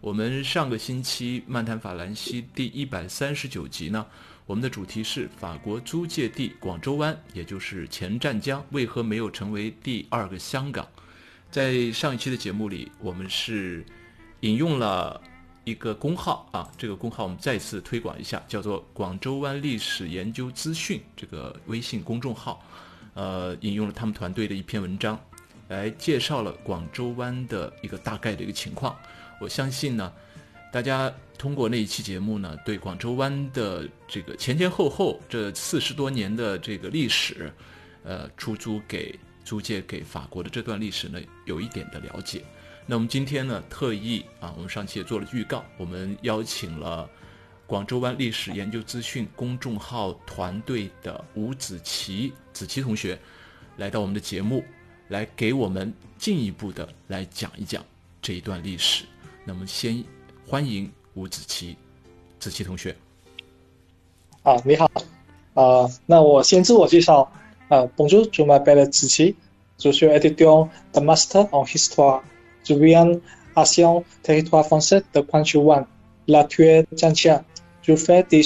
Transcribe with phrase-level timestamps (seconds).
[0.00, 4.06] 我们上个星期《漫谈法兰西》第一百三十九集呢，
[4.46, 10.86] 我们的主题是法国租界地广州湾，也就是前湛江，为何没有成为第二个香港？
[11.50, 13.84] 在上一期的节目里，我们是
[14.40, 15.20] 引用了
[15.64, 22.64] 一个公号啊，这个公号我们再次推广一下，叫做“广州湾历史研究资讯”这个微信公众号，
[23.14, 25.18] 呃，引用了他们团队的一篇文章，
[25.66, 28.96] 来介绍了广州湾的一个大概的一个情况。
[29.40, 30.12] 我相信呢，
[30.72, 37.52] 大家通过那一期节目呢，对广州湾的这个前前后后这四十多年的这个历史，
[38.02, 42.42] 呃，出租给租借给法国的这段历史呢，有一点的了解。
[42.84, 47.08] 那我们今天呢，特意啊，我们上期也做了预告，我们邀请了
[47.66, 53.18] 广州湾历史研究资讯公众号团队的吴子琪子琪同学，
[53.76, 54.64] 来到我们的节目，
[55.08, 57.84] 来给我们进一步的来讲一讲
[58.20, 59.04] 这一段历史。
[59.48, 60.04] 那么先
[60.46, 61.74] 欢迎吴子琪，
[62.38, 62.94] 子琪同学。
[64.42, 64.90] 啊，你好，
[65.54, 67.32] 啊，那我先自我介绍，
[67.68, 69.34] 啊，Bonjour, je m'appelle 子琪
[69.78, 72.22] ，je suis étudiant de master en histoire,
[72.62, 73.18] je viens
[73.54, 75.86] ancien territoire français de Pointe-Noire,
[76.26, 77.42] l'actuel Zhejiang.
[77.80, 78.42] Je fais des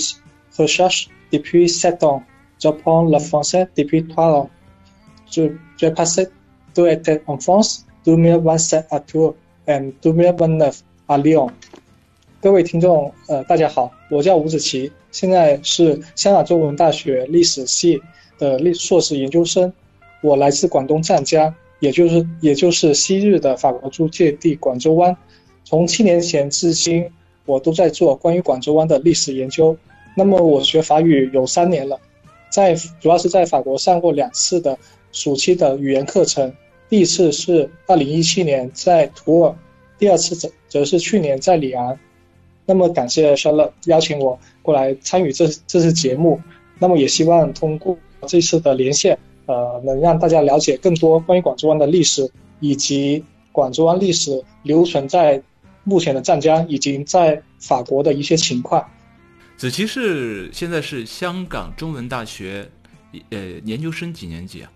[0.57, 2.23] recherches depuis sept ans.
[2.61, 4.51] J'apprends le français depuis trois ans.
[5.29, 6.29] Je j'ai passé
[6.77, 9.35] deux étés en France, 2027 à Tours
[9.67, 11.51] et 2029啊，利用
[12.41, 18.01] 各位听众，呃，大家好，我叫吴子琪，现在是香港中文大学历史系
[18.39, 19.73] 的历硕士研究生。
[20.23, 25.17] 我来自广东湛江，也就是也就是昔日的法国租界地广州湾。
[25.65, 27.09] 从七年前至今，
[27.47, 29.77] 我都在做关于广州湾的历史研究。
[30.17, 31.99] 那么我学法语有三年了，
[32.51, 34.79] 在主要是在法国上过两次的
[35.11, 36.53] 暑期的语言课程，
[36.89, 39.55] 第一次是二零一七年在图尔。
[40.03, 41.97] 第二次则则是去年在里昂，
[42.67, 46.41] 那么感谢 Charlotte 邀请我过来参与这这次节目，
[46.81, 47.97] 那么也希望通过
[48.27, 55.41] 这次的连线，呃，能让大家了解更多关于广州湾的历史，以及广州湾历史留存在
[55.85, 58.85] 目前的湛江以及在法国的一些情况。
[59.57, 62.69] 子琪是现在是香港中文大学，
[63.31, 64.73] 呃，研究生几年级啊？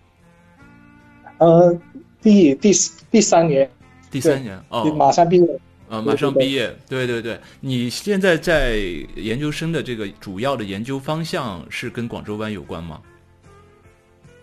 [1.39, 1.77] 呃，
[2.21, 2.71] 第第
[3.11, 3.69] 第三年。
[4.09, 5.59] 第三年哦，马上毕业
[5.89, 6.73] 啊，马上毕业。
[6.87, 8.77] 对对对，你现在在
[9.15, 13.01] 研究生的这个主要的研究方向是跟广州湾有关吗？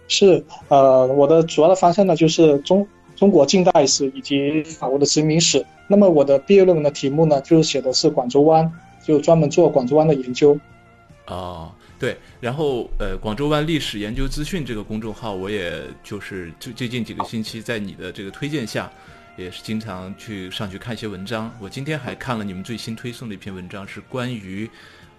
[0.06, 2.86] 是，呃，我的主要的方向呢就是中
[3.16, 5.64] 中国近代史以及法国的殖民史。
[5.86, 8.70] 那么我的毕业论文的题目呢，就是写的是广州湾，
[9.06, 10.58] 就专门做广州湾的研究。
[11.26, 18.90] 哦，对，然后呃，广州湾历史研究资讯这个公众号，我也就是最最近几个星期在你的这个推荐下。
[19.36, 21.52] 也是经常去上去看一些文章。
[21.60, 24.70] 我今天还看了你们最新推送的一篇文章，是关于，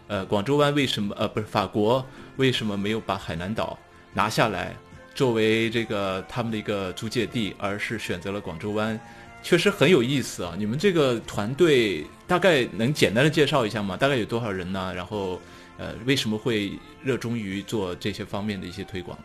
[0.07, 2.05] 呃，广州湾为什么呃不是法国
[2.37, 3.77] 为什么没有把海南岛
[4.13, 4.73] 拿下来
[5.13, 8.99] 作为这个他们的一个租界地，而是选择了广州湾，
[9.43, 10.55] 确实很有意思啊。
[10.57, 13.97] 你们这个团队大概能简单的介绍一下吗？
[13.97, 14.93] 大概有多少人呢？
[14.95, 15.39] 然后，
[15.77, 16.71] 呃，为什么会
[17.03, 19.23] 热衷于做这些方面的一些推广呢？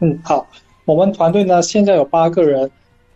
[0.00, 0.48] 嗯，好，
[0.86, 2.70] 我们团队呢现在有八个人。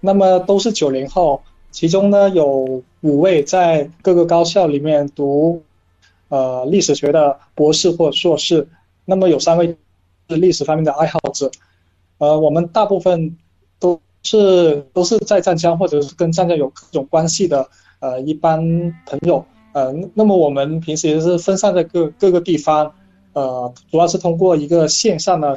[0.05, 5.63] 那么都是九零后，其中呢有五位在各个高校里面读，
[6.29, 8.69] 呃历史学的博士或硕士。
[9.07, 9.75] 那么有三位
[10.29, 11.51] 是历史方面的爱好者，
[12.19, 13.35] 呃我们大部分
[13.81, 17.67] 都是都是在湛江或者是跟湛江有各种关系的
[18.01, 18.61] 呃一般
[19.07, 19.43] 朋友。
[19.73, 22.93] 呃那么我们平时也是分散在各各个地方，
[23.33, 25.57] 呃主要是通过一个线上的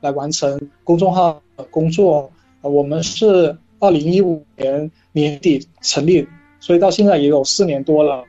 [0.00, 2.30] 来完成公众号的工作。
[2.68, 6.26] 我们是二零一五年年底成立，
[6.58, 8.24] 所以到现在也有四年多了。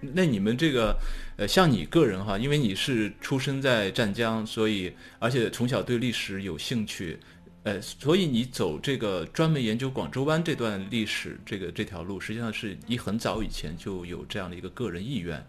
[0.00, 0.96] 那你们这个，
[1.36, 7.18] 呃，像你个人哈，因为你是出生在湛江，所以而且从小对历史有兴趣，
[7.64, 15.44] 呃，所以你走这个专门研究广州湾这段历史这个这条路，实际上是你很早以前就有这样的一个个人意愿，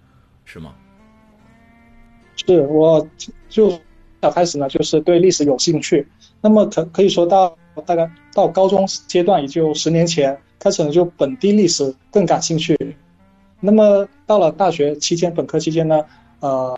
[0.45, 0.75] 是吗？
[2.45, 3.07] 是，我
[3.47, 3.79] 就
[4.21, 6.05] 小开始呢，就是对历史有兴趣，
[6.41, 7.55] 那么可可以说到。
[7.81, 12.77] 大概到高中阶段，也就十年前开始呢，就本地历史更感兴趣。
[13.59, 16.05] 那么到了大学期间，本科期间呢，
[16.39, 16.77] 呃，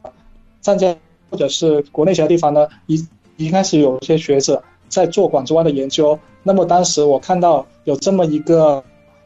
[0.62, 0.96] 湛江
[1.30, 3.08] 或者是国内其他地方呢，一
[3.38, 6.18] 一开始有一些学者在做广州湾的研究。
[6.44, 8.84] 那么当时我看到有这么一个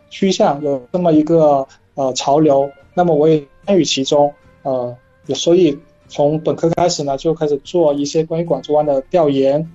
[0.10, 4.34] 趋向，有这么一个呃潮流，那么我也参与其中，
[4.64, 4.96] 呃，
[5.36, 5.78] 所以
[6.08, 9.70] 从本科开始呢，就开始做一些关于广州湾的调研。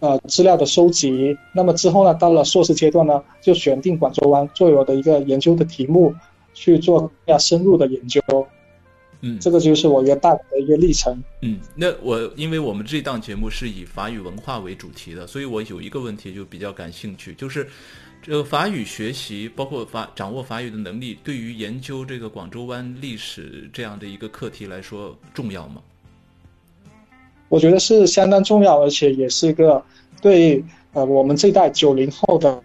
[0.00, 1.36] 呃，资料的收集。
[1.54, 6.14] 那么之后呢，到了硕士阶段呢，就选定广州湾作为我的一个研究的题目，
[6.52, 8.20] 去做更加深入的研究。
[9.22, 11.18] 嗯，这个就是我一个大的一个历程。
[11.40, 17.66] 嗯，那我因为我们这档节目是以法语文化为主题的，所以我有一个问题就比较感兴趣，就是
[18.22, 25.80] 这个法语学习，包括法掌握法语的能力，对于研究这个广州湾历史这样的一个课题来说重要吗？
[27.48, 29.82] 我觉得是相当重要，而且也是一个
[30.20, 32.60] 对呃我们这一代九零后的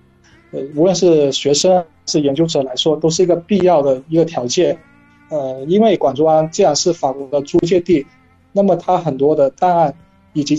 [0.52, 4.78] 呃无论是学生是研究者来说，都是一个必要的一个条件。
[5.30, 8.06] 呃，因为广州湾既然是法国的租界地，
[8.52, 9.94] 那么它很多的档案
[10.34, 10.58] 以及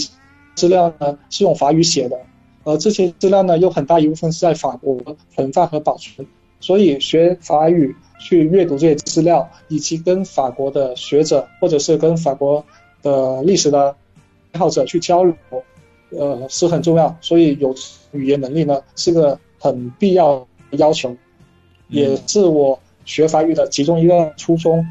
[0.54, 2.16] 资料呢是用法语写的，
[2.64, 4.98] 而这些资料呢有很大一部分是在法国
[5.34, 6.26] 存放和保存，
[6.60, 12.64] 所以学法语去阅读这些资料，以及跟法国的学者或者是跟法国
[13.02, 13.96] 的历史的。
[14.52, 15.34] 爱好者去交流，
[16.10, 17.74] 呃，是很重要，所以有
[18.12, 21.16] 语言能力呢是个很必要的要求，
[21.88, 24.86] 也是我学法语的其中一个初衷。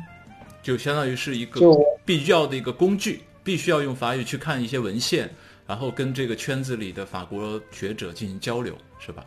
[0.63, 5.29] 就相当于是一个就必要的一个工具，必须要用法语去看一些文献，
[5.67, 9.23] 然后跟这个圈子里的法国学者进行交流，是吧？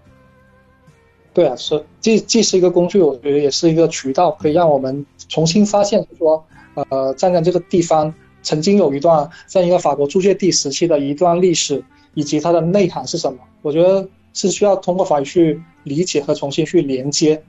[1.32, 6.44] 对啊，是既既是一个工具，我觉得也是一个渠道，可以让我们重新发现说，
[6.74, 8.12] 呃，站在这个地方。
[8.44, 11.82] 曾经有一段这样一个法国租界地时期的一段历史，
[12.12, 13.40] 以及它的内涵是什么？
[13.62, 17.42] 我觉得是需要通过法语去理解和重新去连接，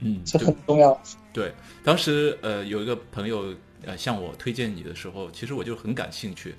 [0.00, 1.00] 嗯，这很重要。
[1.32, 1.52] 对，
[1.84, 3.54] 当时呃有一个朋友
[3.84, 6.54] 呃向我推荐你的时候，其实我就很感兴趣，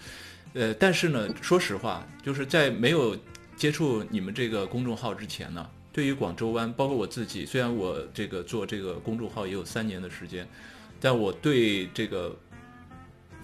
[0.53, 3.17] 呃，但是呢，说实话，就是在没有
[3.57, 10.47] 接触你们这个公众号之前呢，对于广州湾，包括我自己，虽然我这个做这个公众号也有三年的时间，
[10.99, 12.37] 但我对这个。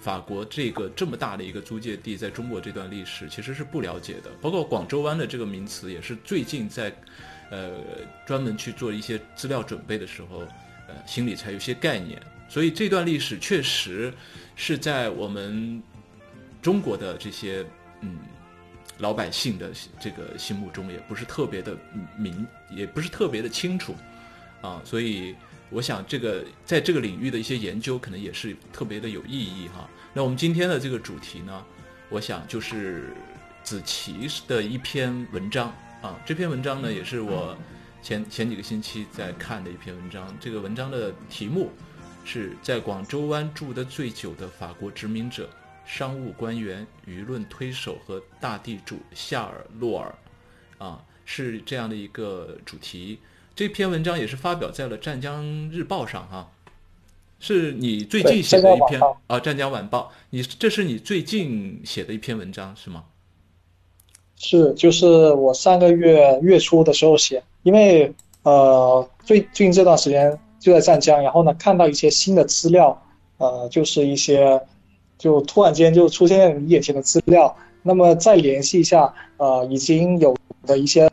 [0.00, 6.94] 法国这个这么大的一个租界地，在中国这段历史其实是不了解的，包括广州湾的这个名词，也是最近在，
[7.50, 7.72] 呃，
[8.26, 10.38] 专门去做一些资料准备的时候，
[10.86, 12.20] 呃，心里才有些概念。
[12.48, 14.12] 所以这段历史确实
[14.54, 15.82] 是在我们
[16.62, 17.64] 中国的这些
[18.00, 18.18] 嗯
[18.98, 21.76] 老百姓的这个心目中，也不是特别的
[22.16, 23.94] 明，也不是特别的清楚
[24.62, 25.34] 啊，所以。
[25.70, 29.88] 我想，这个在这个领域的一些研究，可能也是特别的有意义哈。
[30.14, 31.64] 那我们今天的这个主题呢，
[32.08, 33.12] 我想就是
[33.62, 35.68] 子琪的一篇文章
[36.00, 36.18] 啊。
[36.24, 37.54] 这篇文章呢，也是我
[38.02, 40.34] 前前几个星期在看的一篇文章。
[40.40, 41.70] 这个文章的题目
[42.24, 45.50] 是在广州湾住的最久的法国殖民者、
[45.84, 50.14] 商务官员、舆论推手和大地主夏尔·洛尔，
[50.78, 53.18] 啊，是这样的一个主题。
[53.58, 56.48] 这篇文章也是发表在了《湛江日报》上哈，
[57.40, 60.12] 是你最近写的一篇啊，《湛江晚报》。
[60.30, 63.02] 你这是你最近写的一篇文章是吗？
[64.36, 68.14] 是，就是我上个月月初的时候写，因为
[68.44, 72.96] 呃，最近这段时间就在湛江，然后呢，看到一些新的资料，
[73.38, 74.62] 呃，就是一些
[75.18, 81.07] 就突然间就出现你眼前的资料，那么再联系一下，呃，已经有的一些。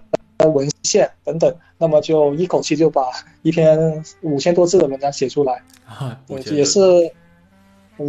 [0.47, 3.03] 文献等等，那么就一口气就把
[3.41, 6.79] 一篇五千多字的文章写出来啊，也是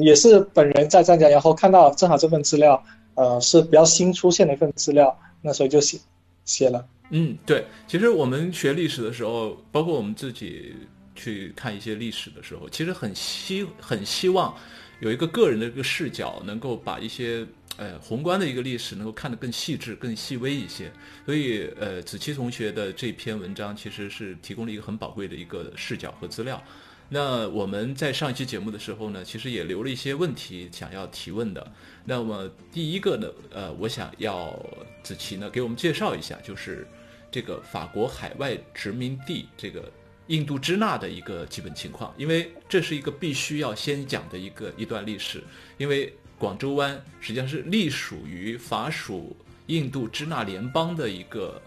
[0.00, 2.82] 也是本人在湛江，然后看到正好这份资料，
[3.14, 5.98] 呃，是比较新出现的一份资料，那所以就写
[6.44, 6.84] 写了。
[7.10, 10.74] 嗯，对，其实我们学历史的时候，包括我们自己
[11.14, 14.54] 去看一些历史的时候，其实很希很希望
[15.00, 17.46] 有一个个人的一个视角，能够把一些。
[17.78, 20.90] 呃，宏观的一个历史能够看得更细致、更细微一些，
[21.26, 26.62] 所以呃，子期同学的这篇文章其实是提供了一个很宝贵的一个视角和资料。
[27.10, 31.70] 那我们在上一期节目的时候呢，其实也留了一些问题想要提问的。
[32.06, 34.58] 那么第一个呢，呃，我想要
[35.02, 36.88] 子期呢给我们介绍一下，就是
[37.30, 39.92] 这个法国海外殖民地这个
[40.28, 45.44] 印度支那的一个基本情况，因为这是一个必须要先讲的一个一段历史，
[45.76, 46.10] 因为。
[46.38, 49.34] 广州湾实际上是隶属于法属
[49.66, 51.60] 印度支那联邦的一个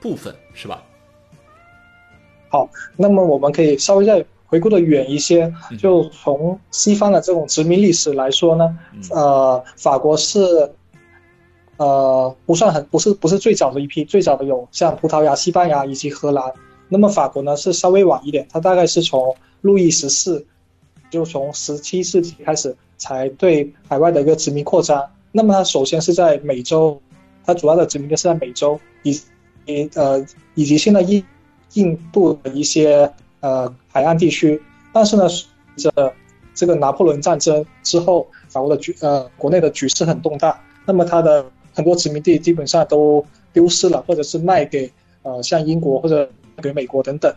[0.00, 0.82] 部分，是吧？
[2.48, 8.78] 好，那么我们可以稍微再回顾的远一些，就从西方的这种殖民历史来说呢，
[9.10, 10.70] 呃，法国是
[11.78, 16.52] 呃不算很不是不是最早的一批，最早的有像葡萄牙、西班牙以及荷兰，
[16.88, 20.46] 那么法国呢是稍微晚一点，它大概是从路易十四。
[21.12, 25.06] 就从十七世纪开始才对海外的一个殖民扩张。
[25.30, 26.98] 那么它首先是在美洲，
[27.44, 29.20] 它主要的殖民地是在美洲，以
[29.66, 31.22] 以呃以及现在印
[31.74, 34.60] 印度的一些呃海岸地区。
[34.90, 36.14] 但是呢，随着
[36.54, 44.90] 这个拿破仑战争之后，法国的局呃国内的局势很动荡，那么它的很多殖民地基本上都丢失了，或者是卖给
[45.22, 46.26] 呃像英国或者
[46.62, 47.34] 给美国等等。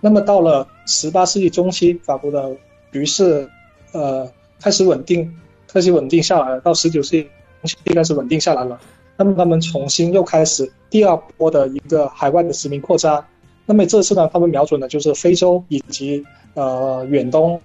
[0.00, 2.54] 那么到了十八世纪中期，法国的
[2.92, 3.48] 局势
[3.92, 4.30] 呃
[4.60, 5.34] 开始稳定，
[5.66, 6.60] 开始稳定下来了。
[6.60, 8.78] 到十九世纪中期开始稳定下来了。
[9.16, 13.24] 那么他们重新又开始第二波的一个海外的殖民扩张。
[13.66, 17.60] 那么这次呢，他们瞄准的就是非洲以及呃远东。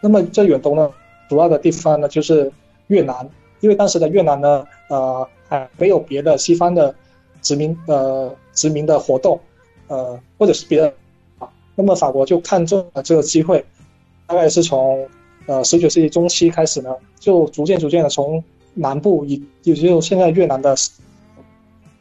[0.00, 0.90] 那么这远东呢，
[1.28, 2.50] 主要的地方呢就是
[2.86, 3.28] 越南，
[3.60, 6.94] 因为当时的越南呢，呃还没有别的西方的
[7.42, 9.40] 殖民呃殖民的活动，
[9.88, 10.94] 呃或者是别的
[11.38, 11.48] 啊。
[11.74, 13.64] 那么法国就看中了这个机会，
[14.30, 15.04] 大概是从
[15.46, 18.42] 呃十九世纪中期开始呢，就逐渐逐渐的从
[18.74, 20.72] 南部以也就现在越南的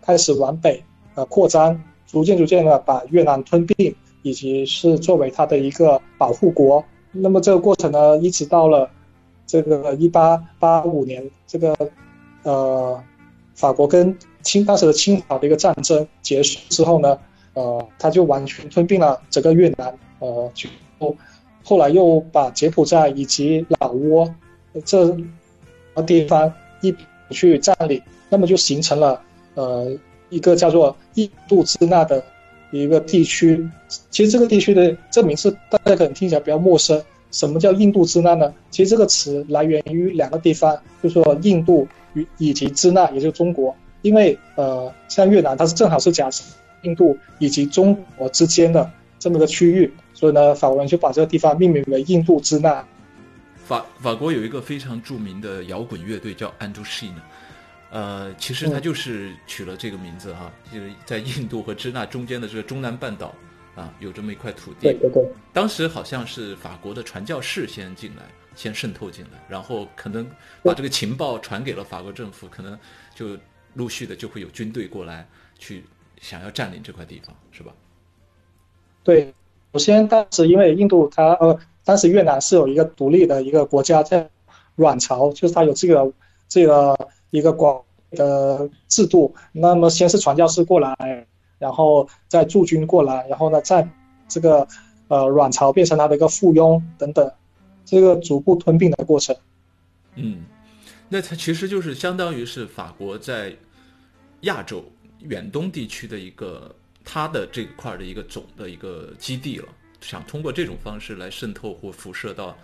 [0.03, 0.79] 开始往北
[1.15, 6.86] 呃扩张，逐渐逐渐的把越南吞并，以及是作为它的一个保护国。
[7.12, 8.88] 那么这个过程呢，一直到了
[9.48, 11.75] 这个一八八五年，这个
[12.43, 13.03] 呃
[13.55, 17.17] 法国跟清当时的清朝的一个战争结束之后呢，
[17.55, 20.69] 呃，他就完全吞并了整个越南，呃，就
[21.69, 24.33] 后来又把柬埔寨以及老挝
[24.83, 25.15] 这
[26.07, 26.91] 地方一
[27.29, 29.21] 去占领，那么就形成了
[29.53, 29.95] 呃
[30.31, 32.23] 一个叫做印度支那的。
[32.71, 33.67] 一个地区，
[34.11, 36.99] 其实这个地区的这名字大家可能听起来比较陌生。
[37.31, 38.51] 什么叫印度支那呢？
[38.71, 43.75] 其实这个词来源于两个地方，就说印度与以及支那，也就是中国。
[44.03, 46.29] 因为呃，像越南，它是正好是夹
[46.83, 52.85] 印度以及中国之间的这么个区域，所以呢，法国人就把这个地方命名为印度支那。
[53.55, 57.13] 法法国有一个非常著名的摇滚乐队叫 Anduin。
[57.89, 63.33] 呃，其实它就是取了这个名字哈，就是在印度和支那中间的这个中南半岛
[63.75, 64.81] 啊，有这么一块土地。
[64.81, 65.25] 对对对。
[65.53, 68.23] 当时好像是法国的传教士先进来，
[68.55, 70.29] 先渗透进来，然后可能
[70.61, 72.77] 把这个情报传给了法国政府，可能
[73.15, 73.38] 就
[73.73, 75.25] 陆续的就会有军队过来
[75.57, 75.85] 去
[76.19, 77.71] 想要占领这块地方，是吧？
[79.01, 79.33] 对，
[79.73, 84.27] 首先当时因为印度它呃，当时越南是有一个独立的一个国家叫
[84.75, 86.11] 阮朝，就是它有这个
[86.47, 86.95] 这个。
[87.31, 91.27] 一个广的制度，那么先是传教士过来，
[91.59, 93.88] 然后再驻军过来，然后呢，再
[94.27, 94.67] 这个
[95.09, 97.31] 呃阮朝变成他的一个附庸等等，
[97.85, 99.35] 这个逐步吞并的过程。
[100.15, 100.43] 嗯，
[101.07, 103.55] 那它其实就是相当于是法国在
[104.41, 104.83] 亚洲
[105.19, 106.75] 远东地区的一个
[107.09, 109.67] 它的这块的一个总的一个基地了，
[110.01, 112.55] 想通过这种方式来渗透或辐射到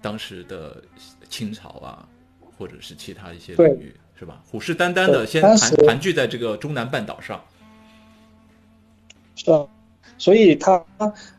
[0.00, 0.82] 当时的
[1.28, 2.06] 清朝啊。
[2.58, 4.42] 或者是其他一些领域，是吧？
[4.44, 7.42] 虎视眈眈的先盘盘踞在这个中南半岛上，
[9.34, 9.66] 是啊，
[10.18, 10.84] 所以他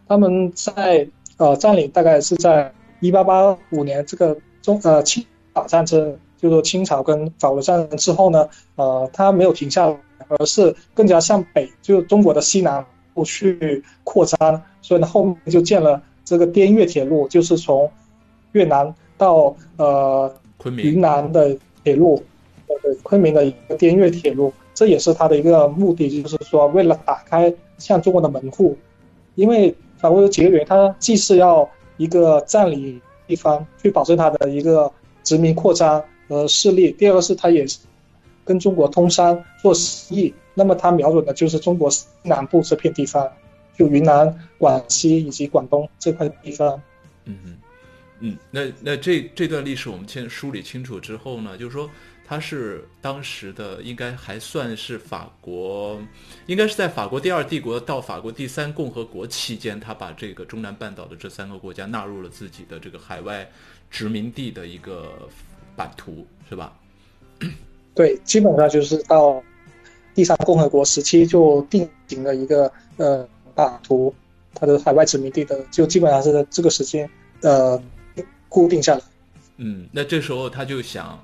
[0.08, 9.96] 他们在呃占领大概是在一八八五年这个中呃清法战争，就是说清朝跟法国战争之后呢，呃，他没有停下来，
[10.30, 17.92] 而是更加向北，就中国的西南部去扩张，所以呢后面就建了这个滇越铁路，就是从
[18.52, 20.34] 越南到呃。
[20.78, 22.24] 云南的铁路，
[22.68, 28.78] 呃，昆明的一个滇越铁路，这也是它的一个目的，就是说为了打开向中国的门户。
[29.34, 34.92] 因为法国有几个原因，它既是要一个占领地方，去保证它的一个
[35.24, 37.80] 殖民扩张和势力；第二个是它也是
[38.46, 40.34] 跟中国通商做生意。
[40.54, 41.90] 那么它瞄准的就是中国
[42.24, 43.32] 南部这片地方，
[43.78, 46.82] 就云南、广西以及广东这块地方。
[47.26, 47.58] 嗯嗯。
[48.24, 51.90] 嗯，那那这这段历史我们先梳理清楚之后呢，就是说
[52.24, 56.00] 他是当时的应该还算是法国，
[56.46, 63.50] 应该是在法国第二帝国到法国第三共和国期间，他把这个中南半岛的这三个国家纳入了自己的这个海外
[63.90, 65.28] 殖民地的一个
[65.76, 66.78] 版图，是吧？
[67.94, 69.42] 对，基本上就是到
[70.14, 74.14] 第三共和国时期就定型了一个呃版图，
[74.54, 77.10] 它的海外殖民地的就基本上是在这个时间
[77.42, 77.82] 呃。
[78.50, 79.02] 固定下来，
[79.60, 81.18] 嗯，那这时候他就想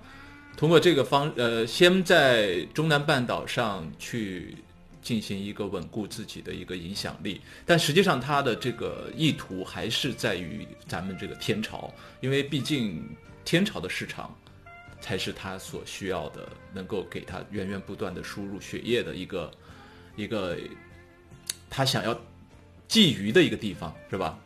[0.55, 4.55] 通过这个方，呃，先在中南半岛上去
[5.01, 13.03] 进行一个稳固自己的一个影响力，但实际上他的这个意图还是在于咱们这个天朝，因为毕竟
[13.43, 14.33] 天朝的市场
[14.99, 19.51] 才是他所需要的，能够给他源源不断的输入血液的一个
[20.15, 20.57] 一个
[21.69, 22.13] 他想要
[22.89, 24.37] 觊觎的一个地方，是吧？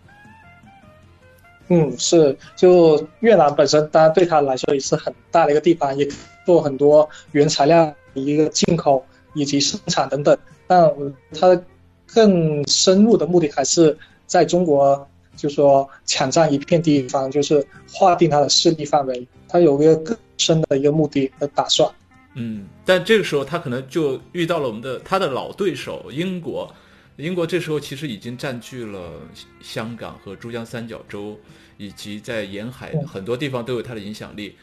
[1.70, 6.06] 嗯，是，就越南本身，当然对他来说也是很大的一个地方，也
[6.46, 10.38] 做很多原材料一个进口以及生产等等。
[10.68, 10.92] 但
[11.34, 11.62] 他
[12.08, 15.08] 更深入的目的还是在中国，
[15.42, 19.28] 就说抢占一片地方，就是划定他的势力范围。
[19.50, 21.92] 他有一个更深的一个目的和打算。
[22.36, 26.72] 嗯，但这个时候他可能就遇到了我们的他的老对手英国。
[27.18, 29.20] 英国这时候其实已经占据了
[29.62, 31.36] 香港和珠江三角洲，
[31.78, 34.56] 以及在沿海很多地方都有它的影响力。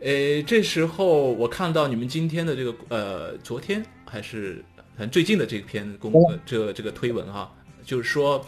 [0.00, 4.64] 诶，这时候我看到你们今天的这个呃，昨天还是
[4.96, 6.12] 很最近的这篇公
[6.44, 7.50] 这这个推文哈，
[7.84, 8.44] 就是说，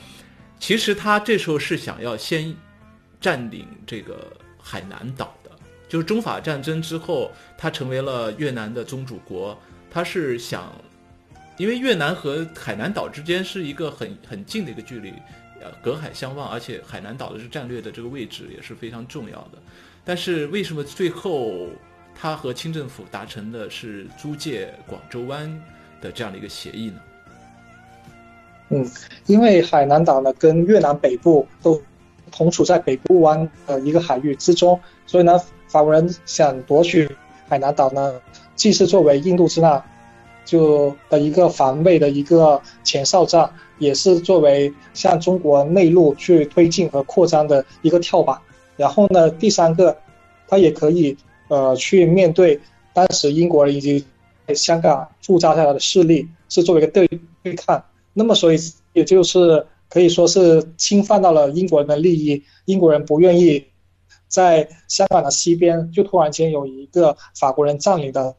[0.64, 2.56] 其实他这时候是想要先
[3.21, 5.50] 占领这个海南岛的，
[5.87, 10.73] 就是中法战争之后，他成为了越南的宗主国，他是想。
[11.59, 15.12] 因为越南和海南岛之间是一个很很近的一个距离，
[15.61, 19.59] 呃，隔海相望，而且海南岛的这战略的这个位置也是非常重要的。
[20.02, 21.68] 但是为什么最后
[22.14, 25.47] 他和清政府达成的是租借广州湾
[26.00, 26.99] 的这样的一个协议呢？
[28.74, 28.90] 嗯，
[29.26, 31.80] 因为海南岛呢跟越南北部都
[32.30, 37.08] 同处在北部湾的一个海域之中，所以呢，法国人想夺取
[37.48, 38.20] 海南岛呢，
[38.54, 39.82] 既是作为印度支那。
[40.46, 48.38] 就的一个防卫的一个前哨站，也是作为向中国内陆去推进和扩张的一个跳板。
[48.76, 49.96] 然后呢，第三个，
[50.46, 51.16] 他也可以
[51.48, 52.60] 呃去面对
[52.92, 54.04] 当时英国人以及
[54.54, 57.08] 香港驻扎下来的势力，是作为一个对
[57.42, 57.82] 对抗。
[58.14, 58.59] 那么，所以
[58.94, 62.42] 也就是可以说是侵犯到了英国人的利益。
[62.64, 63.64] 英国人不愿意
[64.28, 68.35] 在香港的西边就突然间有一个法国人占领的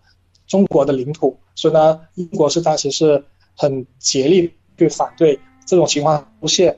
[0.48, 1.38] 中国的领土。
[1.54, 3.24] 所以呢，英国是当时是
[3.56, 6.78] 很竭力去反对这种情况出现，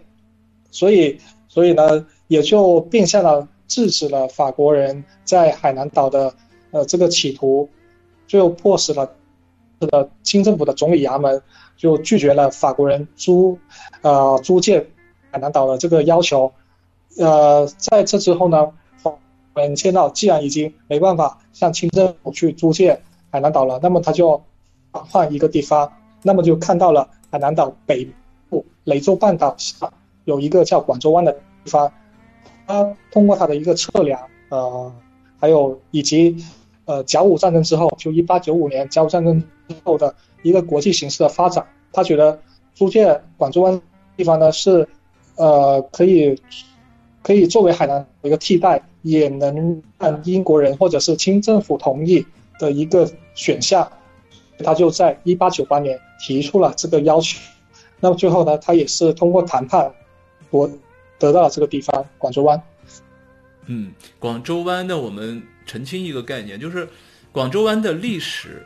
[0.70, 6.34] 所以，所以呢，也就变相的制止了法国人在海南岛的
[6.72, 7.68] 呃这个企图，
[8.28, 9.16] 就迫使了
[9.80, 11.42] 这个清政府的总理衙门
[11.78, 13.58] 就拒绝了法国人租
[14.02, 14.90] 呃租借
[15.32, 16.52] 海南岛的这个要求，
[17.18, 19.12] 呃，在这之后呢，法
[19.54, 24.44] 国人见到既然已经没办法向清政府去租借海南岛了，那么他就。
[24.90, 28.08] 换一个地方，那么就看到了海南岛北
[28.50, 29.94] 部雷州半岛上
[30.26, 31.32] 有一个叫广州湾的
[31.64, 31.92] 地方。
[32.66, 34.92] 他通过他的一个测量，呃，
[35.40, 36.44] 还有以及
[36.88, 42.42] 呃甲午战争之后，就一八九五年甲午战争之后的一个国际形势的发展，他觉得
[42.74, 43.80] 租借广州湾
[44.16, 44.88] 地方呢是
[45.36, 46.36] 呃可以
[47.22, 52.26] 可以作为海南一个替代，也能让英国人或者是清政府同意
[52.60, 53.88] 的一个选项。
[54.64, 57.38] 他就在一八九八年提出了这个要求，
[58.00, 59.94] 那么最后呢，他也是通过谈判，
[60.50, 60.68] 我
[61.20, 62.60] 得到了这个地方广州湾。
[63.68, 66.90] 嗯，广州湾呢，我们澄清一个概念，就是
[67.32, 68.66] 广州湾的历史，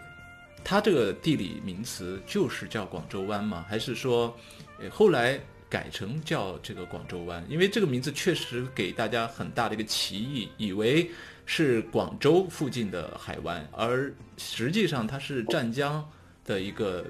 [0.64, 3.66] 它这个地理名词就是叫广州湾吗？
[3.68, 4.34] 还是说，
[4.80, 5.38] 呃，后来
[5.68, 7.44] 改成叫这个广州湾？
[7.50, 11.12] 因为这个名字确实给大家很大的一个歧义，以为。
[11.44, 16.08] 是广州附近的海湾，而实际上它是湛江
[16.46, 17.04] 的一个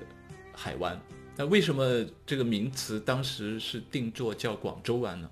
[0.52, 1.00] 海湾。
[1.36, 5.30] 那为什么这个名词当时是定做叫广州湾呢？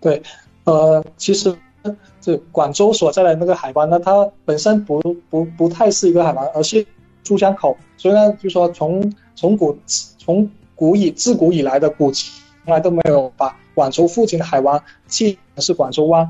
[0.00, 0.22] 对，
[0.64, 1.54] 呃，其实
[2.20, 6.84] 这广州所在的那个海湾呢，它本身不不不太是一个海湾，而是
[7.22, 7.76] 珠江口。
[7.96, 16.28] 所以呢，就说从从古从古以自古以来的古从来都没有把广州附近的海湾记是广州湾。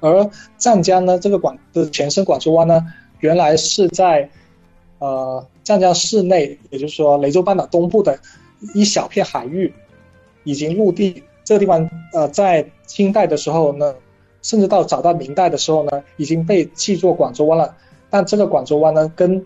[0.00, 2.86] 而湛江呢，这个广的前身广州湾呢，
[3.20, 4.28] 原来是在，
[4.98, 8.18] 呃，湛江市内，也就是说雷州半岛东部的
[8.74, 9.72] 一小片海域，
[10.44, 11.22] 已经陆地。
[11.44, 13.94] 这个地方，呃，在清代的时候呢，
[14.46, 17.76] 甚至到早到明代的时候呢，已经被记作广州湾了。
[18.08, 19.44] 但这个广州湾呢，跟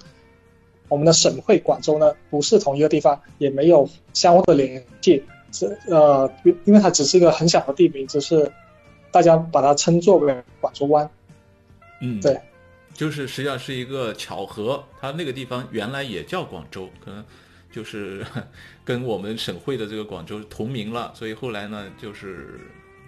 [0.88, 5.22] 我们的省会广州呢，不是同一个地方，也没有相互的联系。
[5.50, 8.50] 这呃，因因为它只是一个很小的地名，只是。
[9.12, 11.10] 大家把它称作为广州湾，
[12.00, 12.40] 嗯，对，
[12.94, 17.24] 就是实际上是一个巧合，它那个地方原来也叫广州，可能
[17.72, 18.24] 就是
[18.84, 22.60] 跟我们省会的这个广州同名了，所以后来呢，就是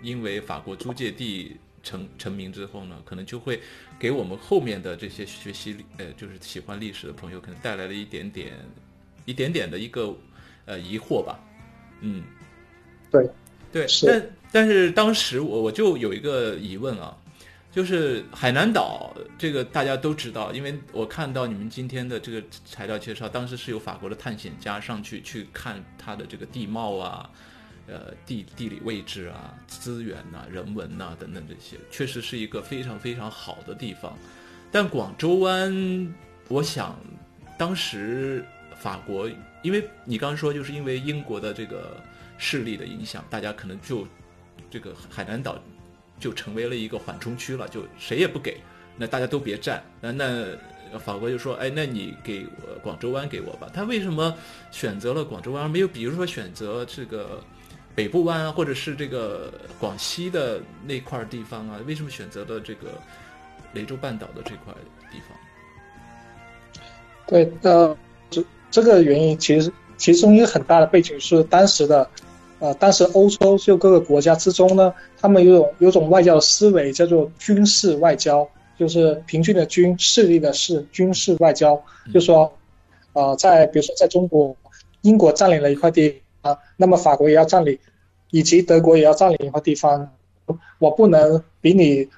[0.03, 3.61] 因为法国租界地成成名之后呢，可能就会
[3.99, 8.53] 给我们后面的这些学习呃，就是喜欢历史的朋友，可能带来了一点点
[9.25, 10.15] 一点点的一个
[10.65, 11.39] 呃疑惑吧，
[12.01, 12.23] 嗯，
[13.11, 13.29] 对。
[13.73, 17.17] 对，但但是当时我我就有一个疑问啊，
[17.71, 27.31] 就是海南岛这个大家都知道，因为我看到你们今天的这个材料介绍，当时是有法国的探险家上去去看它的这个地貌啊，
[27.87, 34.17] 呃地地理位置啊、资源呐、人文呐等等这些，确实是一个非常非常好的地方。
[34.71, 36.15] 但广州湾，
[36.49, 36.99] 我想
[37.59, 38.45] 当时
[38.77, 39.29] 法国，
[39.63, 42.01] 因为你刚刚说，就是因为英国的这个
[42.39, 44.07] 势力的影响，大家可能就
[44.71, 45.63] 这个海南岛
[46.19, 48.61] 就成为了一个缓冲区了，就谁也不给，
[48.97, 49.83] 那大家都别占。
[50.01, 52.47] 那那法国就说，哎，那你给
[52.83, 53.71] 广州湾给我吧。
[53.73, 54.35] 他为什么
[54.71, 57.43] 选择了广州湾，没有比如说选择这个
[57.95, 61.81] 北部湾啊，或者是这个广西的那块地方啊？
[61.87, 62.89] 为什么选择了这个？
[63.75, 64.75] 雷州半岛的这块
[65.11, 65.35] 地方，
[67.27, 67.97] 对，呃，
[68.29, 72.07] 这这个原因其实其中一个很大的背景是当时的，
[72.59, 78.47] 呃，当时欧洲就各个国家之中呢，他们有种有种外交的思维叫做军事外交，
[78.79, 82.53] 就是平均的军势力的势军事外交，就说，
[83.15, 84.55] 呃，在比如说在中国，
[85.01, 87.79] 英国占领了一块地啊，那么法国也要占领，
[88.31, 90.11] 以及德国也要占领一块地方，
[90.79, 92.09] 我不能比你，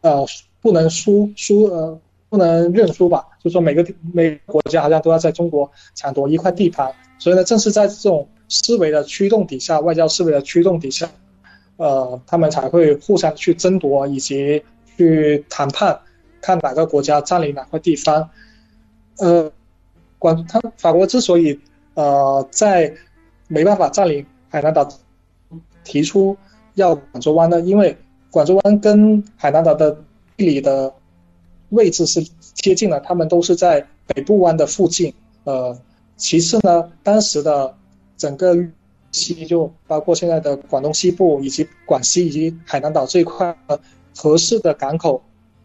[0.00, 0.26] 呃。
[0.62, 1.96] 不能输输呃，
[2.28, 3.24] 不能认输吧？
[3.40, 11.08] 就说每个每个国家好像都要在中国抢夺一块地盘，所以呢，正是在这种思维的驱动底下，外交思维的驱动底下，
[11.76, 14.60] 呃，他们才会互相去争夺以及
[14.96, 15.96] 去谈判，
[16.40, 18.28] 看哪个国家占领哪块地方。
[19.18, 19.52] 呃，
[20.18, 21.60] 广他法国之所以
[21.94, 22.92] 呃在
[23.48, 24.88] 没办法占领海南岛，
[25.84, 26.36] 提出
[26.74, 27.96] 要广州湾呢，因为
[28.30, 29.96] 广州湾跟海南岛的。
[30.38, 30.92] 地理的
[31.70, 35.14] 位置是接近了，他们都是在北部湾的附近。
[35.44, 35.74] 呃，
[36.18, 37.74] 其次呢，当时的
[38.18, 38.54] 整个
[39.12, 43.56] 西就包括现在的广东西部以及广西以及海南岛这一块，
[44.14, 45.22] 合适的港口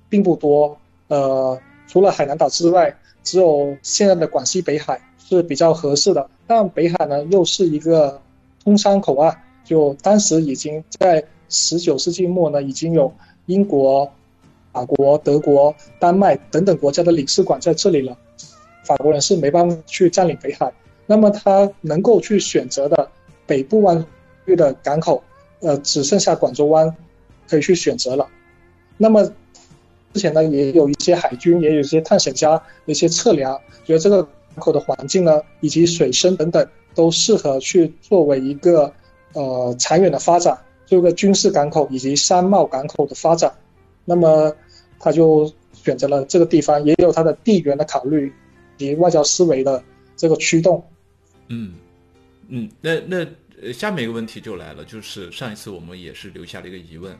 [0.08, 0.78] 并不多。
[1.10, 5.02] 呃，除了海南岛之外，只有现在的广西北海
[5.38, 6.30] 是比较合适的。
[6.48, 8.22] 但北海呢，又是一个
[8.63, 13.13] 通商口岸，就当时已经在十九世纪末呢，已经有
[13.46, 14.12] 英国。
[14.74, 18.17] 法国、德国、丹麦等等国家的领事馆在这里了，
[18.86, 20.72] 法国人是没办法去占领北海。
[21.06, 23.10] 那么他能够去选择的
[23.46, 24.06] 北部湾
[24.46, 25.22] 域的港口，
[25.60, 26.96] 呃，只剩下广州湾
[27.50, 28.26] 可以去选择了。
[28.96, 29.30] 那么
[30.13, 38.94] 之前呢，也有一些海军，也有一些探险家一些测量，觉得这个口的环境呢，以及水深等等，都适合去作为一个
[39.34, 43.54] 呃长远的发展，这个军事港口以及商贸港口的发展。
[44.04, 44.54] 那么，
[45.00, 48.32] 他就选择了这个地方，也有他的地缘的考虑
[48.78, 49.84] 及外交思维的
[50.18, 50.84] 这个驱动。
[51.48, 51.76] 嗯，
[52.48, 53.26] 嗯，那那
[53.72, 57.16] 下面一个问题就来了，就是上一次我们也是留下了一个疑问，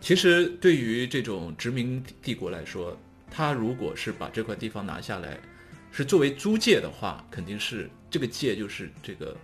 [0.00, 2.96] 其实对于这种殖民帝国来说，
[3.30, 5.38] 他如果是把这块地方拿下来，
[5.90, 9.36] 是作为租界的话，肯定是这个界就是这个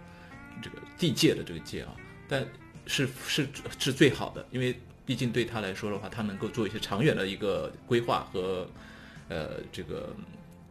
[0.63, 1.95] 这个地界的这个界啊，
[2.29, 2.47] 但
[2.87, 4.75] 是是是最好的，因为。
[5.07, 8.67] 毕竟对他来说的话，他能够做一些长远的一个规划和，
[9.29, 10.17] 呃，这个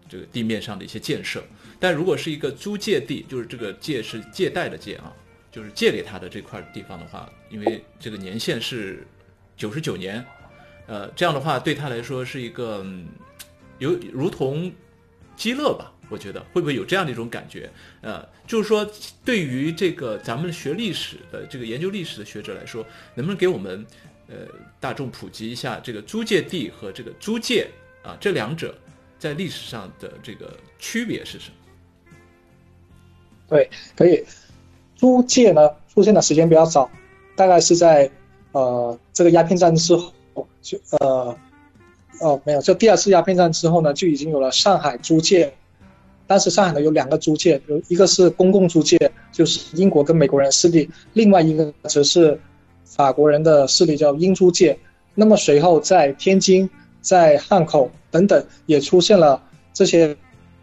[0.09, 1.43] 这个地面上的一些建设。
[1.79, 5.13] 但如果是一个租借地，就是这个借是借贷的借啊，
[5.51, 9.05] 就是借给他的这块地方的话，因为这个年限是
[9.55, 10.25] 九十九年，
[10.87, 12.83] 呃，这样的话对他来说是一个
[13.77, 14.73] 有如同
[15.35, 15.91] 积乐吧。
[16.09, 17.69] 我觉得会不会有这样的一种感觉？
[18.01, 18.87] 呃，就是说，
[19.25, 23.85] 对于这个咱们学历史的这个研究历史的学者来说，能不能给我们？
[24.29, 24.47] 呃，
[24.79, 27.67] 大众普及一下这个租界地和这个租界
[28.01, 28.73] 啊，这两者
[29.19, 31.55] 在历史上的这个区别是什么？
[33.49, 34.23] 对，可以。
[34.95, 36.89] 租界呢出现的时间比较早，
[37.35, 38.09] 大概是在
[38.53, 41.37] 呃这个鸦片战争之后，就呃
[42.23, 45.53] 哦没有，就第二次鸦片战之后呢，就已经有了上海租界。
[46.25, 48.97] 当时上海呢有两个租界，有一个是公共租界，
[49.31, 52.39] 就是英国跟美国人势力；另外一个则是。
[52.85, 54.77] 法国人的势力叫英租界，
[55.15, 56.69] 那么随后在天津、
[57.01, 59.41] 在汉口等等也出现了
[59.73, 60.15] 这些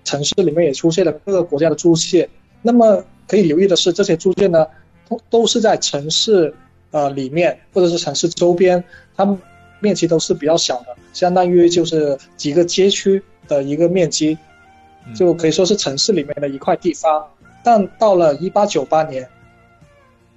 [0.05, 2.29] 城市里面也出现了各个国家的租界。
[2.62, 4.64] 那么可以留意的是，这些租界呢，
[5.09, 6.55] 都都是在城市
[6.92, 8.85] 呃里面或者是城市周边，
[9.16, 9.37] 他们
[9.80, 14.38] 面积都是比较小的，相当于就是几个街区的一个面积，
[15.14, 17.26] 就可以说是城市里面的一块地方。
[17.62, 19.28] 但到了一八九八年。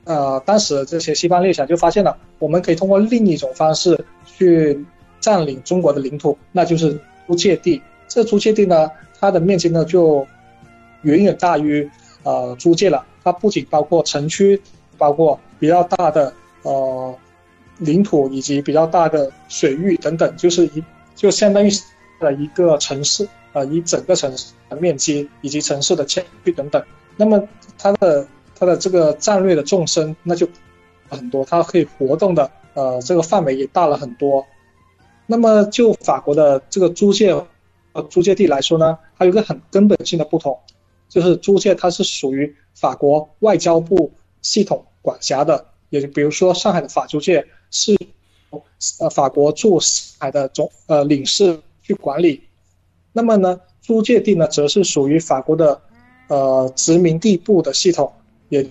[0.06, 4.86] 呃，当时这些西方列强就发现了，我们可以通过另一种方式去
[5.22, 7.82] 占领中国的领土，那就是租界地。
[8.10, 10.28] 这租界地呢，它的面积呢就
[11.04, 11.90] 远远大于
[12.24, 13.06] 呃租界了。
[13.24, 14.62] 它不仅包括城区，
[14.98, 17.16] 包括比较大的呃
[17.84, 20.84] 领土以及比较大的水域等等，就是一
[21.16, 21.70] 就相当于
[22.20, 26.84] 的一个城市，呃，一整个城市的面积以及城市的区域等等。
[27.16, 27.42] 那么
[27.78, 30.48] 它的它的这个战略的纵深那就
[31.10, 34.46] 很多，它可以活动的呃这个范围也大了很多。
[35.26, 40.58] 那么就法国的这个租界和租界地来说呢，它有一个很根本性的不同，
[41.08, 47.92] 就是租界它是属于法国外交部系统管辖的，也就比如说上海的法租界是
[48.52, 48.64] 由
[49.00, 52.42] 呃法国驻上海的总呃领事去管理。
[53.12, 55.82] 那么呢，租界地呢，则是属于法国的，
[56.30, 58.14] 呃，殖民地部的系统。
[58.50, 58.66] 也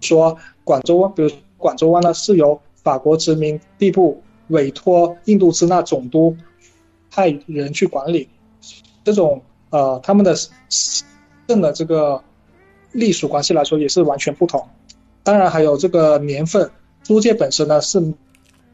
[0.00, 6.36] 说，广州湾，比如广州湾呢，是由法国殖民地部委托印度支那总督
[7.10, 8.28] 派人去管理。
[9.04, 10.34] 这种呃，他们的
[11.46, 12.22] 政的这个
[12.92, 14.68] 隶属关系来说，也是完全不同。
[15.22, 16.70] 当然，还有这个年份，
[17.02, 18.00] 租界本身呢是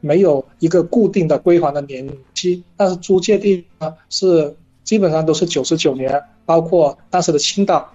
[0.05, 4.55] 没有一个固定的归还的年期，但是租界地呢是。
[4.85, 7.91] 基本上都是九十九年，包括当时的青岛，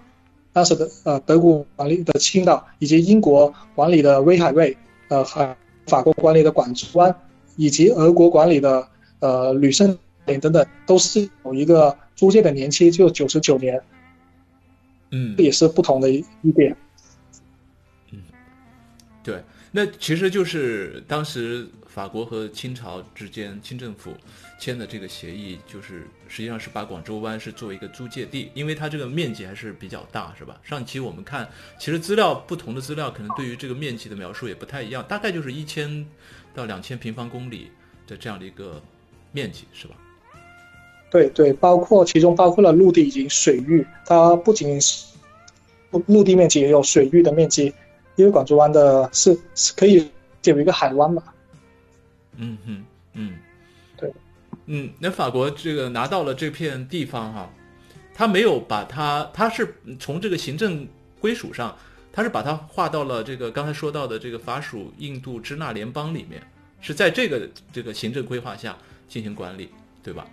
[0.52, 7.14] 当时的呃德国管理的青岛，以及英国管理的威海卫，呃，还法国管理的广州湾，
[7.54, 8.88] 以及俄国管理的
[9.20, 13.80] 呃旅顺等等，都是有一个租界的年期，就九十九年。
[15.12, 16.76] 嗯，这也是不同的一一点。
[18.10, 18.18] 嗯，
[19.22, 24.12] 对，那其实就是当时法国和清朝之间，清政府。
[24.58, 30.60] 签的这个协议就是实际上是把广州湾是作为一个租界地，因为它这个面积还是比较大，是吧？
[30.62, 31.48] 上期我们看，
[31.78, 36.06] 其实资料不同的资料可能对于这个面积的描述也不太一样，大概就是一千
[36.54, 37.70] 到两千平方公里
[38.06, 38.82] 的这样的一个
[39.32, 39.94] 面积，是吧？
[41.10, 45.06] 对对，包括其中包括了陆地以及水域，它不仅是
[46.04, 47.72] 陆地面积，也有水域的面积，
[48.16, 50.06] 因为广州湾的是是可以
[50.44, 51.22] 有一个海湾嘛。
[52.36, 53.38] 嗯哼，嗯。
[53.96, 54.12] 对
[54.66, 57.50] 嗯，那法国这个拿到了这片地方哈，
[58.14, 60.86] 他没有把它，他是从这个行政
[61.20, 61.76] 归属上，
[62.12, 66.40] 他是把它划到了这个刚才说到的这个法属印度支那联邦里面，
[66.80, 68.76] 是在这个这个行政规划下
[69.08, 69.68] 进行管理，
[70.02, 70.26] 对吧？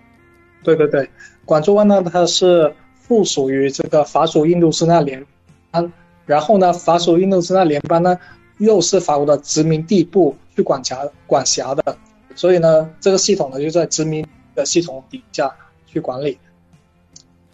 [0.64, 1.10] 对对对，
[1.46, 5.26] 广州湾呢，它是附属于这个法属印度支那联
[5.72, 5.92] 邦，
[6.26, 8.18] 然后呢，法属印度支那联邦呢，
[8.58, 11.98] 又是法国的殖民地部去管辖管辖的。
[12.36, 16.38] 所以呢，这个系统呢就在殖民的系统底下去管理。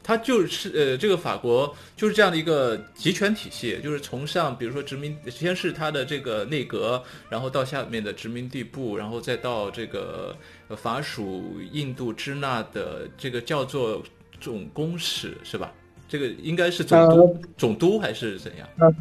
[0.05, 10.35] 它就是呃，这个法国就是这样的一个集权体系，就是从上，比如说殖民，先是它的这个内阁，然后到下面的殖民地部，然后再到这个
[10.75, 14.03] 法属印度支那的这个叫做
[14.41, 15.71] 总公使，是吧？
[16.09, 18.67] 这个应该是总督，总督还是怎样？
[18.81, 18.93] 嗯，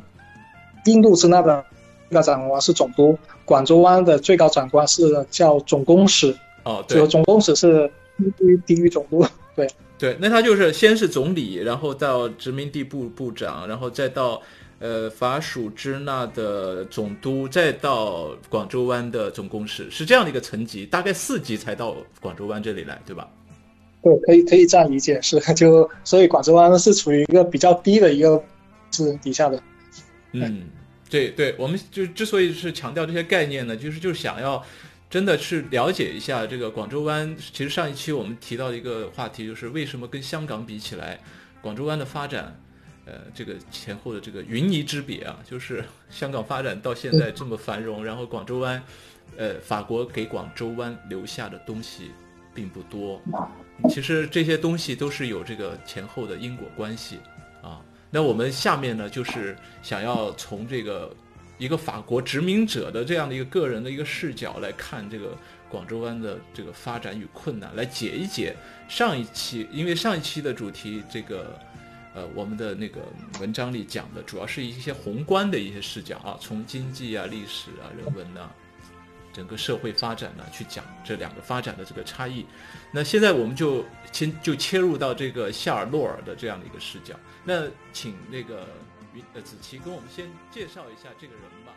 [0.85, 1.65] 印度支那的
[2.13, 3.19] 那长官是总督。
[3.45, 9.25] 广州湾的最高长官是叫总公使，哦，对，总公使是低于低于总督，
[9.57, 9.67] 对
[9.99, 14.41] 对，那他就是先是总理，然后到殖民地部部长，然后再到
[14.79, 23.29] 呃法属支那的总督，再到广州湾的总公使，是这样的一个层级，大概四级才到广州湾这里来，对吧？
[24.03, 28.43] 对，可以可以这样理解，是 就所以广州湾是处于一个比较低的一个
[28.93, 29.61] 是底下的，
[30.33, 30.63] 嗯。
[31.13, 34.65] 对对，我们就之所以是强调这些概念呢，就是就是想要，
[35.11, 37.37] 真的是了解一下这个广州湾。
[37.37, 41.21] 其实上一期我们提到一个话题，就是为什么跟香港比起来，
[41.61, 42.59] 广州湾的发展，
[43.05, 48.83] 呃，这个前后的这个云泥之别啊，就是香港发展到现在这么繁荣，然后广州湾，
[49.37, 52.11] 呃，法国给广州湾留下的东西
[52.55, 53.21] 并不多。
[53.91, 57.32] 其实这些东西都是有这个前后的因果关系啊。
[58.15, 61.17] 那我们下面呢，就是想要从这个
[61.57, 65.35] 一个法国殖民者的这样的一个个人的一个视角来看这个
[65.71, 68.55] 广州湾的这个发展与困难，来解一解
[68.87, 71.59] 上一期，因为上一期的主题这个
[72.15, 73.01] 呃我们的那个
[73.41, 78.51] 文章里讲的主要是一些宏观的一些视角啊，从经济啊、历史啊、人文呐。
[79.33, 82.45] 整个社会发展呢，去讲这两个发展的这个差异。
[82.91, 87.15] 那现在我们就先就切入到这个夏尔·洛尔的这样的一个视角。
[87.45, 88.69] 那请那个
[89.15, 91.73] 云呃子琪跟我们先介绍一下这个人吧。